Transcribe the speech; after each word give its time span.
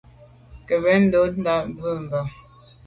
Nkeb 0.61 0.83
ntôndà 1.01 1.55
bwe 1.75 1.91
mbà. 2.03 2.19